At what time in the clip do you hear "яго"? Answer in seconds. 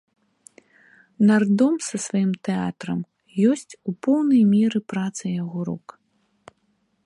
5.43-5.59